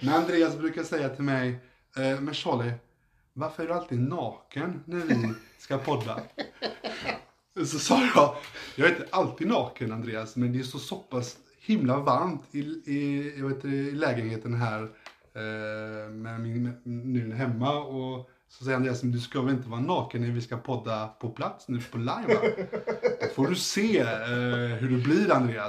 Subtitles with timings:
[0.00, 1.48] Men Andreas brukar säga till mig,
[1.96, 2.72] eh, men Charlie,
[3.32, 6.20] varför är du alltid naken när vi ska podda?
[7.66, 8.34] Så sa jag,
[8.76, 12.60] jag är inte alltid naken Andreas, men det är så, så pass himla varmt i,
[12.60, 14.82] i, jag vet, i lägenheten här
[15.34, 17.78] eh, med min, nu hemma.
[17.78, 21.08] Och så säger Andreas, men du ska väl inte vara naken när vi ska podda
[21.08, 22.34] på plats nu på live?
[22.34, 22.40] va?
[23.20, 24.06] Då får du se eh,
[24.78, 25.66] hur det blir Andreas.